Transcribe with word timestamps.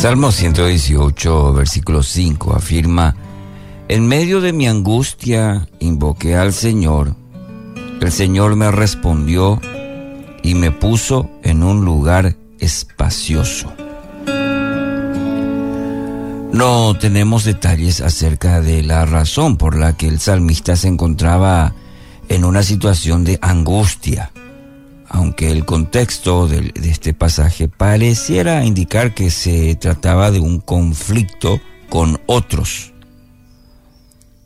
Salmo 0.00 0.32
118, 0.32 1.52
versículo 1.52 2.02
5 2.02 2.54
afirma, 2.54 3.14
En 3.86 4.08
medio 4.08 4.40
de 4.40 4.54
mi 4.54 4.66
angustia 4.66 5.68
invoqué 5.78 6.36
al 6.36 6.54
Señor, 6.54 7.14
el 8.00 8.10
Señor 8.10 8.56
me 8.56 8.70
respondió 8.70 9.60
y 10.42 10.54
me 10.54 10.70
puso 10.70 11.28
en 11.42 11.62
un 11.62 11.84
lugar 11.84 12.34
espacioso. 12.60 13.74
No 16.54 16.96
tenemos 16.98 17.44
detalles 17.44 18.00
acerca 18.00 18.62
de 18.62 18.82
la 18.82 19.04
razón 19.04 19.58
por 19.58 19.76
la 19.76 19.98
que 19.98 20.08
el 20.08 20.18
salmista 20.18 20.76
se 20.76 20.88
encontraba 20.88 21.74
en 22.30 22.46
una 22.46 22.62
situación 22.62 23.22
de 23.24 23.38
angustia 23.42 24.30
aunque 25.12 25.50
el 25.50 25.64
contexto 25.64 26.46
de, 26.46 26.72
este 26.84 27.12
pasaje 27.14 27.68
pareciera 27.68 28.64
indicar 28.64 29.12
que 29.12 29.32
se 29.32 29.74
trataba 29.74 30.30
de 30.30 30.38
un 30.38 30.60
conflicto 30.60 31.60
con 31.88 32.20
otros. 32.26 32.92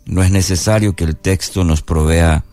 No 0.06 0.22
es 0.22 0.30
necesario 0.30 0.96
que 0.96 1.04
el 1.04 1.16
texto 1.16 1.64
nos 1.64 1.82
provea 1.82 2.46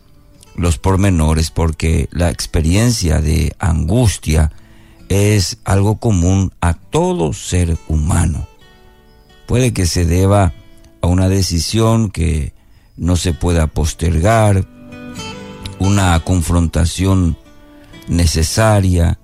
los 0.57 0.77
pormenores 0.77 1.51
porque 1.51 2.09
la 2.11 2.29
experiencia 2.29 3.21
de 3.21 3.55
angustia 3.59 4.51
es 5.07 5.59
algo 5.63 5.97
común 5.97 6.51
a 6.59 6.73
todo 6.73 7.31
ser 7.31 7.77
humano. 7.87 8.45
Puede 9.47 9.71
que 9.71 9.85
se 9.85 10.05
deba 10.05 10.53
a 11.01 11.07
una 11.07 11.29
decisión 11.29 12.11
que 12.11 12.53
no 12.97 13.15
se 13.15 13.33
pueda 13.33 13.67
postergar, 13.67 14.67
una 15.79 16.19
confrontación 16.19 17.37
necesaria, 18.11 19.17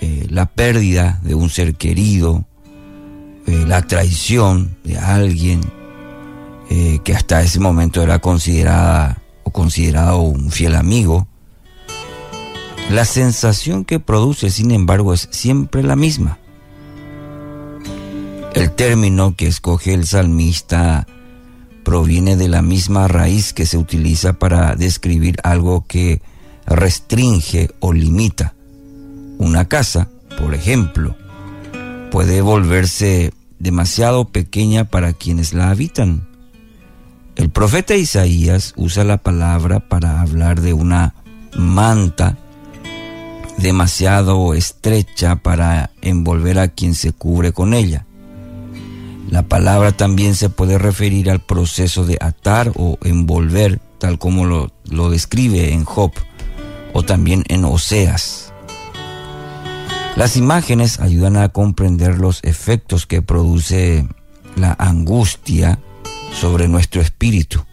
eh, 0.00 0.26
la 0.30 0.46
pérdida 0.46 1.20
de 1.22 1.34
un 1.34 1.50
ser 1.50 1.74
querido, 1.74 2.46
eh, 3.46 3.64
la 3.66 3.82
traición 3.82 4.76
de 4.84 4.96
alguien 4.96 5.60
eh, 6.70 7.00
que 7.04 7.14
hasta 7.14 7.42
ese 7.42 7.60
momento 7.60 8.02
era 8.02 8.20
considerada 8.20 9.20
o 9.42 9.50
considerado 9.50 10.20
un 10.20 10.50
fiel 10.50 10.76
amigo. 10.76 11.26
La 12.90 13.04
sensación 13.04 13.84
que 13.84 14.00
produce, 14.00 14.50
sin 14.50 14.70
embargo, 14.70 15.12
es 15.12 15.28
siempre 15.32 15.82
la 15.82 15.96
misma. 15.96 16.38
El 18.54 18.70
término 18.70 19.34
que 19.34 19.46
escoge 19.46 19.94
el 19.94 20.06
salmista 20.06 21.06
proviene 21.84 22.36
de 22.36 22.48
la 22.48 22.62
misma 22.62 23.08
raíz 23.08 23.52
que 23.52 23.66
se 23.66 23.78
utiliza 23.78 24.34
para 24.34 24.76
describir 24.76 25.36
algo 25.42 25.84
que 25.86 26.22
restringe 26.66 27.70
o 27.80 27.92
limita. 27.92 28.54
Una 29.38 29.68
casa, 29.68 30.08
por 30.38 30.54
ejemplo, 30.54 31.16
puede 32.10 32.40
volverse 32.40 33.32
demasiado 33.58 34.26
pequeña 34.26 34.84
para 34.84 35.12
quienes 35.12 35.54
la 35.54 35.70
habitan. 35.70 36.28
El 37.36 37.50
profeta 37.50 37.94
Isaías 37.96 38.74
usa 38.76 39.04
la 39.04 39.18
palabra 39.18 39.80
para 39.80 40.20
hablar 40.20 40.60
de 40.60 40.72
una 40.74 41.14
manta 41.56 42.36
demasiado 43.58 44.54
estrecha 44.54 45.36
para 45.36 45.90
envolver 46.00 46.58
a 46.58 46.68
quien 46.68 46.94
se 46.94 47.12
cubre 47.12 47.52
con 47.52 47.74
ella. 47.74 48.06
La 49.30 49.42
palabra 49.42 49.92
también 49.92 50.34
se 50.34 50.50
puede 50.50 50.76
referir 50.78 51.30
al 51.30 51.40
proceso 51.40 52.04
de 52.04 52.18
atar 52.20 52.72
o 52.76 52.98
envolver, 53.02 53.80
tal 53.98 54.18
como 54.18 54.44
lo, 54.44 54.72
lo 54.90 55.08
describe 55.08 55.72
en 55.72 55.84
Job 55.84 56.12
o 56.92 57.02
también 57.02 57.44
en 57.48 57.64
Oseas. 57.64 58.52
Las 60.16 60.36
imágenes 60.36 61.00
ayudan 61.00 61.36
a 61.36 61.48
comprender 61.48 62.18
los 62.18 62.40
efectos 62.42 63.06
que 63.06 63.22
produce 63.22 64.06
la 64.56 64.76
angustia 64.78 65.78
sobre 66.38 66.68
nuestro 66.68 67.00
espíritu. 67.00 67.64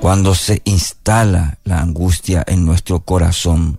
Cuando 0.00 0.34
se 0.34 0.60
instala 0.64 1.58
la 1.64 1.80
angustia 1.80 2.44
en 2.46 2.64
nuestro 2.64 3.00
corazón, 3.00 3.78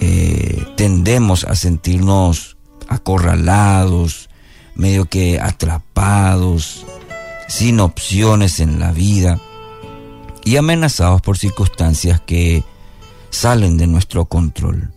eh, 0.00 0.64
tendemos 0.76 1.44
a 1.44 1.54
sentirnos 1.54 2.56
acorralados, 2.88 4.30
medio 4.74 5.06
que 5.06 5.38
atrapados, 5.40 6.86
sin 7.48 7.80
opciones 7.80 8.60
en 8.60 8.78
la 8.78 8.92
vida 8.92 9.40
y 10.44 10.56
amenazados 10.56 11.20
por 11.22 11.36
circunstancias 11.36 12.20
que 12.20 12.64
salen 13.30 13.76
de 13.76 13.86
nuestro 13.86 14.26
control. 14.26 14.90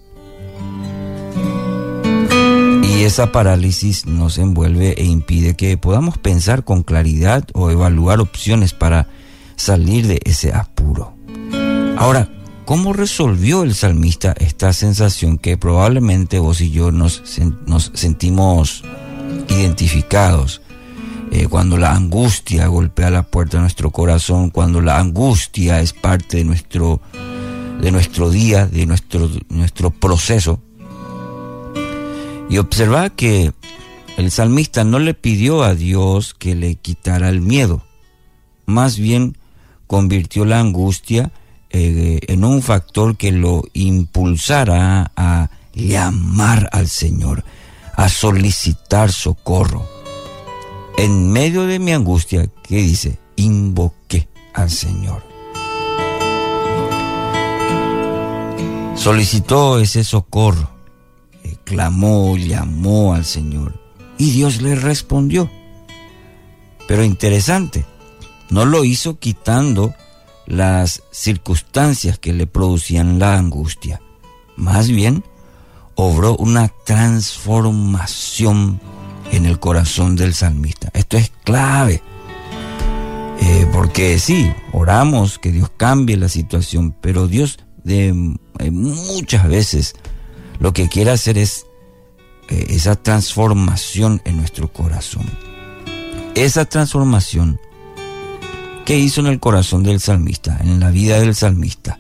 Y 2.84 3.04
esa 3.04 3.32
parálisis 3.32 4.06
nos 4.06 4.38
envuelve 4.38 4.94
e 4.98 5.06
impide 5.06 5.56
que 5.56 5.78
podamos 5.78 6.18
pensar 6.18 6.64
con 6.64 6.84
claridad 6.84 7.46
o 7.54 7.72
evaluar 7.72 8.20
opciones 8.20 8.74
para 8.74 9.08
salir 9.56 10.08
de 10.08 10.20
ese 10.26 10.54
apuro. 10.54 11.16
Ahora, 11.98 12.30
¿cómo 12.66 12.94
resolvió 12.94 13.64
el 13.64 13.74
salmista 13.74 14.36
esta 14.38 14.74
sensación 14.74 15.38
que 15.38 15.58
probablemente 15.58 16.40
vos 16.40 16.62
y 16.62 16.72
yo 16.72 16.92
nos, 16.92 17.24
nos 17.66 17.92
sentimos 17.96 18.84
identificados? 19.50 20.62
Eh, 21.32 21.48
cuando 21.48 21.78
la 21.78 21.96
angustia 21.96 22.68
golpea 22.68 23.10
la 23.10 23.24
puerta 23.24 23.58
de 23.58 23.62
nuestro 23.62 23.90
corazón, 23.90 24.52
cuando 24.52 24.82
la 24.82 25.00
angustia 25.00 25.82
es 25.82 25.92
parte 25.92 26.38
de 26.38 26.44
nuestro 26.44 27.02
de 27.82 27.92
nuestro 27.92 28.30
día, 28.30 28.66
de 28.66 28.86
nuestro, 28.86 29.30
nuestro 29.50 29.92
proceso. 29.92 30.62
Y 32.50 32.58
observa 32.58 33.10
que 33.10 33.52
el 34.18 34.32
salmista 34.32 34.84
no 34.84 35.00
le 35.00 35.14
pidió 35.14 35.64
a 35.64 35.76
Dios 35.76 36.34
que 36.34 36.56
le 36.56 36.76
quitara 36.76 37.30
el 37.30 37.42
miedo, 37.42 37.84
más 38.66 38.98
bien 38.98 39.38
convirtió 39.88 40.46
la 40.46 40.60
angustia 40.60 41.32
eh, 41.70 42.20
en 42.28 42.44
un 42.44 42.62
factor 42.62 43.18
que 43.18 43.32
lo 43.32 43.64
impulsara 43.74 45.12
a 45.16 45.50
llamar 45.74 46.70
al 46.72 46.88
Señor, 46.88 47.44
a 47.96 48.10
solicitar 48.10 49.12
socorro. 49.12 49.88
En 50.98 51.32
medio 51.32 51.66
de 51.66 51.80
mi 51.80 51.92
angustia, 51.92 52.48
¿qué 52.62 52.78
dice? 52.78 53.18
Invoqué 53.36 54.28
al 54.54 54.70
Señor. 54.70 55.33
Solicitó 59.04 59.80
ese 59.80 60.06
socorro, 60.06 60.70
eh, 61.44 61.58
clamó, 61.66 62.38
llamó 62.38 63.14
al 63.14 63.26
Señor 63.26 63.78
y 64.18 64.32
Dios 64.32 64.62
le 64.62 64.76
respondió. 64.76 65.52
Pero 66.88 67.04
interesante, 67.04 67.86
no 68.50 68.64
lo 68.64 68.86
hizo 68.86 69.20
quitando 69.20 69.94
las 70.46 71.04
circunstancias 71.12 72.18
que 72.18 72.32
le 72.32 72.48
producían 72.48 73.20
la 73.20 73.36
angustia. 73.36 74.00
Más 74.56 74.88
bien, 74.88 75.26
obró 75.96 76.38
una 76.38 76.72
transformación 76.86 78.80
en 79.34 79.46
el 79.46 79.60
corazón 79.60 80.16
del 80.16 80.34
salmista. 80.34 80.90
Esto 80.94 81.18
es 81.18 81.30
clave. 81.44 82.02
Eh, 83.42 83.68
porque 83.74 84.18
sí, 84.18 84.50
oramos 84.72 85.40
que 85.40 85.52
Dios 85.52 85.70
cambie 85.76 86.16
la 86.16 86.30
situación, 86.30 86.96
pero 87.02 87.28
Dios 87.28 87.60
de 87.84 88.36
eh, 88.60 88.72
muchas 88.72 89.48
veces 89.48 89.96
lo 90.60 90.74
que 90.74 90.88
quiere 90.90 91.12
hacer 91.12 91.38
es 91.38 91.66
eh, 92.50 92.68
esa 92.70 92.96
transformación 92.96 94.22
en 94.26 94.38
nuestro 94.38 94.72
corazón. 94.72 95.26
Esa 96.36 96.66
transformación 96.66 97.60
que 98.86 98.98
hizo 98.98 99.22
en 99.22 99.28
el 99.28 99.40
corazón 99.40 99.84
del 99.84 100.00
salmista, 100.00 100.58
en 100.62 100.80
la 100.80 100.90
vida 100.90 101.20
del 101.20 101.36
salmista, 101.36 102.00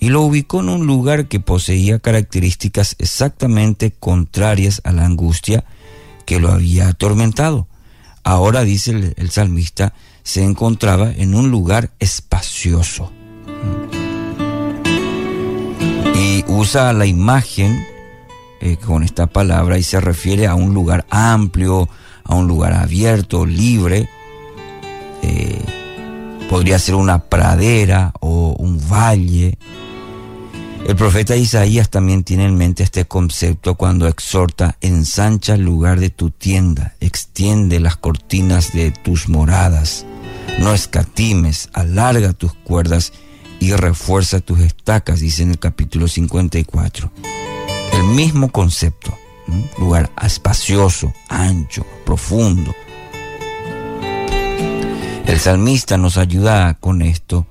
y 0.00 0.10
lo 0.10 0.22
ubicó 0.22 0.60
en 0.60 0.68
un 0.68 0.86
lugar 0.86 1.26
que 1.26 1.40
poseía 1.40 1.98
características 1.98 2.94
exactamente 2.98 3.90
contrarias 3.90 4.80
a 4.84 4.92
la 4.92 5.04
angustia 5.04 5.64
que 6.24 6.38
lo 6.38 6.52
había 6.52 6.88
atormentado. 6.88 7.66
Ahora, 8.22 8.62
dice 8.62 9.14
el 9.16 9.30
salmista, 9.30 9.94
se 10.22 10.44
encontraba 10.44 11.10
en 11.10 11.34
un 11.34 11.50
lugar 11.50 11.90
espacioso 11.98 13.10
usa 16.58 16.92
la 16.92 17.06
imagen 17.06 17.86
eh, 18.60 18.76
con 18.78 19.04
esta 19.04 19.28
palabra 19.28 19.78
y 19.78 19.84
se 19.84 20.00
refiere 20.00 20.48
a 20.48 20.56
un 20.56 20.74
lugar 20.74 21.06
amplio, 21.08 21.88
a 22.24 22.34
un 22.34 22.48
lugar 22.48 22.72
abierto, 22.72 23.46
libre. 23.46 24.08
Eh, 25.22 25.62
podría 26.50 26.80
ser 26.80 26.96
una 26.96 27.20
pradera 27.20 28.12
o 28.18 28.56
un 28.58 28.80
valle. 28.90 29.56
El 30.84 30.96
profeta 30.96 31.36
Isaías 31.36 31.90
también 31.90 32.24
tiene 32.24 32.46
en 32.46 32.56
mente 32.56 32.82
este 32.82 33.04
concepto 33.04 33.76
cuando 33.76 34.08
exhorta, 34.08 34.76
ensancha 34.80 35.54
el 35.54 35.62
lugar 35.62 36.00
de 36.00 36.10
tu 36.10 36.30
tienda, 36.30 36.96
extiende 36.98 37.78
las 37.78 37.96
cortinas 37.96 38.72
de 38.72 38.90
tus 38.90 39.28
moradas, 39.28 40.06
no 40.58 40.72
escatimes, 40.72 41.68
alarga 41.72 42.32
tus 42.32 42.54
cuerdas 42.54 43.12
y 43.60 43.72
refuerza 43.72 44.40
tus 44.40 44.60
estacas, 44.60 45.20
dice 45.20 45.42
en 45.42 45.50
el 45.50 45.58
capítulo 45.58 46.08
54. 46.08 47.10
El 47.92 48.04
mismo 48.04 48.50
concepto. 48.50 49.16
lugar 49.78 50.10
espacioso, 50.22 51.12
ancho, 51.28 51.86
profundo. 52.04 52.74
El 55.26 55.38
salmista 55.40 55.96
nos 55.96 56.16
ayuda 56.16 56.74
con 56.74 57.02
esto 57.02 57.46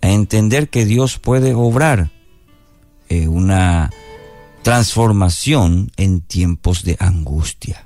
a 0.00 0.08
entender 0.08 0.68
que 0.68 0.84
Dios 0.84 1.18
puede 1.18 1.54
obrar 1.54 2.10
eh, 3.08 3.28
una 3.28 3.90
transformación 4.62 5.92
en 5.96 6.22
tiempos 6.22 6.84
de 6.84 6.96
angustia. 6.98 7.84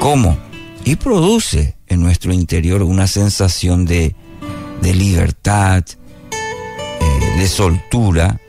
¿Cómo? 0.00 0.36
Y 0.84 0.96
produce 0.96 1.76
en 1.86 2.02
nuestro 2.02 2.32
interior 2.32 2.82
una 2.82 3.06
sensación 3.06 3.84
de, 3.84 4.14
libertad, 4.82 5.84
eh, 6.30 7.38
de 7.38 7.48
soltura, 7.48 8.40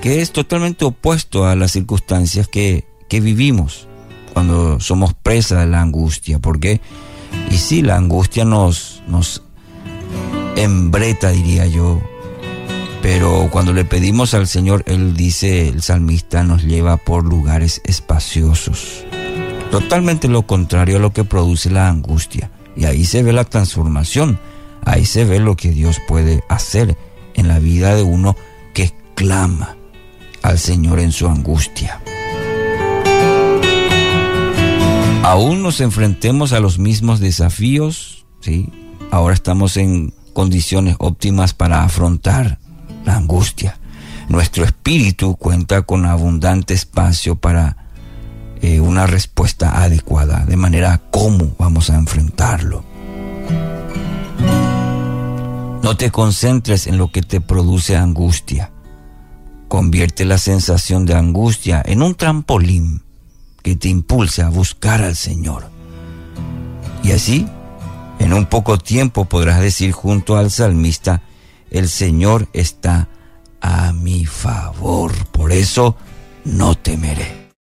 que 0.00 0.20
es 0.20 0.32
totalmente 0.32 0.84
opuesto 0.84 1.46
a 1.46 1.54
las 1.54 1.72
circunstancias 1.72 2.48
que, 2.48 2.84
vivimos 3.10 3.88
cuando 4.32 4.80
somos 4.80 5.12
presa 5.12 5.60
de 5.60 5.66
la 5.66 5.82
angustia. 5.82 6.38
porque 6.38 6.80
Y 7.50 7.58
sí, 7.58 7.82
la 7.82 7.96
angustia 7.96 8.46
nos, 8.46 9.02
nos 9.06 9.42
embreta, 10.56 11.28
diría 11.28 11.66
yo, 11.66 12.00
pero 13.02 13.48
cuando 13.50 13.72
le 13.72 13.84
pedimos 13.84 14.32
al 14.32 14.46
Señor, 14.46 14.84
Él 14.86 15.14
dice, 15.14 15.68
el 15.68 15.82
salmista 15.82 16.44
nos 16.44 16.62
lleva 16.62 16.96
por 16.96 17.24
lugares 17.24 17.82
espaciosos. 17.84 19.04
Totalmente 19.72 20.28
lo 20.28 20.46
contrario 20.46 20.98
a 20.98 21.00
lo 21.00 21.12
que 21.12 21.24
produce 21.24 21.68
la 21.68 21.88
angustia. 21.88 22.50
Y 22.76 22.84
ahí 22.84 23.04
se 23.04 23.22
ve 23.22 23.32
la 23.32 23.44
transformación, 23.44 24.38
ahí 24.84 25.06
se 25.06 25.24
ve 25.24 25.40
lo 25.40 25.56
que 25.56 25.70
Dios 25.70 26.00
puede 26.06 26.42
hacer 26.48 26.96
en 27.34 27.48
la 27.48 27.58
vida 27.58 27.94
de 27.94 28.02
uno 28.02 28.36
que 28.74 28.92
clama 29.14 29.76
al 30.42 30.58
Señor 30.58 31.00
en 31.00 31.12
su 31.12 31.28
angustia. 31.28 32.00
Aún 35.22 35.62
nos 35.62 35.80
enfrentemos 35.80 36.52
a 36.52 36.60
los 36.60 36.78
mismos 36.78 37.20
desafíos, 37.20 38.26
¿sí? 38.40 38.68
Ahora 39.10 39.34
estamos 39.34 39.76
en 39.76 40.12
condiciones 40.32 40.96
óptimas 40.98 41.54
para 41.54 41.84
afrontar 41.84 42.58
la 43.04 43.16
angustia. 43.16 43.78
Nuestro 44.28 44.64
espíritu 44.64 45.36
cuenta 45.36 45.82
con 45.82 46.06
abundante 46.06 46.74
espacio 46.74 47.36
para 47.36 47.76
eh, 48.60 48.80
una 48.80 49.06
respuesta 49.06 49.82
adecuada, 49.82 50.44
de 50.44 50.56
manera 50.56 51.00
cómo 51.10 51.54
vamos 51.58 51.90
a 51.90 51.96
enfrentarlo. 51.96 52.91
No 55.92 55.98
te 55.98 56.10
concentres 56.10 56.86
en 56.86 56.96
lo 56.96 57.12
que 57.12 57.20
te 57.20 57.42
produce 57.42 57.98
angustia. 57.98 58.72
Convierte 59.68 60.24
la 60.24 60.38
sensación 60.38 61.04
de 61.04 61.14
angustia 61.14 61.82
en 61.84 62.00
un 62.00 62.14
trampolín 62.14 63.02
que 63.62 63.76
te 63.76 63.90
impulse 63.90 64.40
a 64.40 64.48
buscar 64.48 65.02
al 65.02 65.16
Señor. 65.16 65.66
Y 67.02 67.12
así, 67.12 67.46
en 68.20 68.32
un 68.32 68.46
poco 68.46 68.78
tiempo 68.78 69.26
podrás 69.26 69.60
decir 69.60 69.92
junto 69.92 70.38
al 70.38 70.50
salmista, 70.50 71.20
el 71.70 71.90
Señor 71.90 72.48
está 72.54 73.10
a 73.60 73.92
mi 73.92 74.24
favor, 74.24 75.12
por 75.26 75.52
eso 75.52 75.94
no 76.46 76.74
temeré. 76.74 77.41